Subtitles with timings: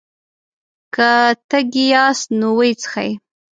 [0.93, 1.09] که
[1.49, 3.09] تږي ياست نو ويې څښئ!